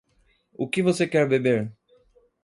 O 0.55 0.67
que 0.67 0.81
você 0.81 1.05
quer 1.07 1.27
beber? 1.27 1.71